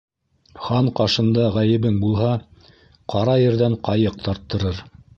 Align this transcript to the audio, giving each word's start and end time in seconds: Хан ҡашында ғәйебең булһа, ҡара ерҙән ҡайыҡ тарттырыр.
Хан 0.67 0.89
ҡашында 0.99 1.43
ғәйебең 1.59 2.01
булһа, 2.05 2.33
ҡара 3.15 3.39
ерҙән 3.45 3.81
ҡайыҡ 3.91 4.23
тарттырыр. 4.29 4.87